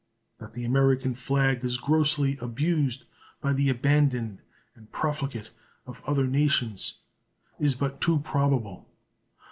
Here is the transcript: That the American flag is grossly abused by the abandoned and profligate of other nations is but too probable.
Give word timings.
That 0.39 0.55
the 0.55 0.65
American 0.65 1.13
flag 1.13 1.63
is 1.63 1.77
grossly 1.77 2.35
abused 2.41 3.05
by 3.39 3.53
the 3.53 3.69
abandoned 3.69 4.41
and 4.73 4.91
profligate 4.91 5.51
of 5.85 6.01
other 6.07 6.25
nations 6.25 7.01
is 7.59 7.75
but 7.75 8.01
too 8.01 8.17
probable. 8.17 8.89